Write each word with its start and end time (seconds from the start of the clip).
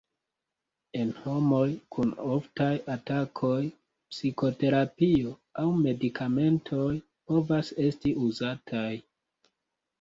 En 1.01 1.09
homoj 1.25 1.65
kun 1.95 2.13
oftaj 2.37 2.69
atakoj, 2.95 3.59
psikoterapio 4.15 5.37
aŭ 5.63 5.69
medikamentoj 5.85 6.91
povas 7.31 7.73
esti 7.89 8.19
uzataj. 8.33 8.91